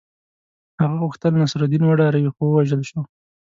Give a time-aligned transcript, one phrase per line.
[0.81, 2.99] هغه غوښتل نصرالدین وډاروي خو ووژل شو.